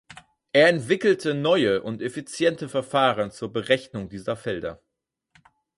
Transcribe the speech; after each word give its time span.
Er 0.51 0.69
entwickelte 0.69 1.35
neue 1.35 1.83
und 1.83 2.01
effiziente 2.01 2.67
Verfahren 2.69 3.29
zur 3.29 3.53
Berechnung 3.53 4.09
dieser 4.09 4.35
Felder. 4.35 4.81